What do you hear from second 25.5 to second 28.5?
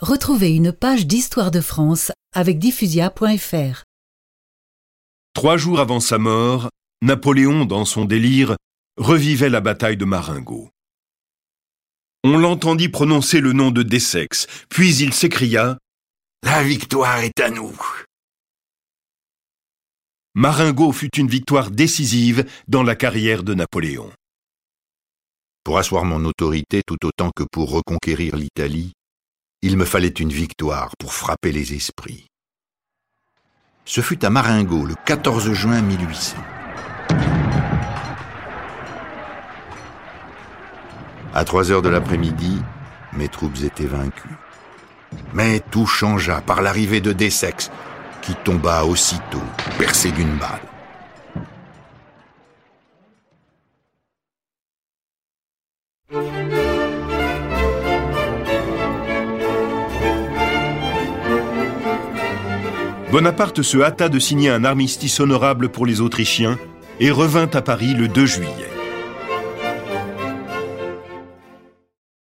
Pour asseoir mon autorité tout autant que pour reconquérir